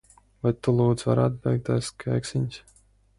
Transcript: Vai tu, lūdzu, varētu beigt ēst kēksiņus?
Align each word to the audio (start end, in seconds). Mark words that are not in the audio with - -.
Vai 0.45 0.51
tu, 0.67 0.71
lūdzu, 0.79 1.05
varētu 1.09 1.37
beigt 1.43 1.69
ēst 1.75 1.93
kēksiņus? 2.05 2.59